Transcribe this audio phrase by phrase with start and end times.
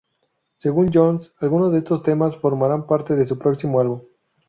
[0.57, 4.01] Según Jones, algunos de estos temas formarán parte de su próximo álbum.